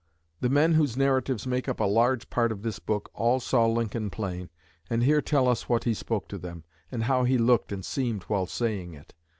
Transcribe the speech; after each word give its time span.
The 0.39 0.49
men 0.49 0.73
whose 0.73 0.97
narratives 0.97 1.45
make 1.45 1.69
up 1.69 1.79
a 1.79 1.83
large 1.85 2.31
part 2.31 2.51
of 2.51 2.63
this 2.63 2.79
book 2.79 3.11
all 3.13 3.39
saw 3.39 3.67
Lincoln 3.67 4.09
plain, 4.09 4.49
and 4.89 5.03
here 5.03 5.21
tell 5.21 5.47
us 5.47 5.69
what 5.69 5.83
he 5.83 5.93
spoke 5.93 6.27
to 6.29 6.39
them, 6.39 6.63
and 6.91 7.03
how 7.03 7.23
he 7.23 7.37
looked 7.37 7.71
and 7.71 7.85
seemed 7.85 8.23
while 8.23 8.47
saying 8.47 8.95
it. 8.95 9.13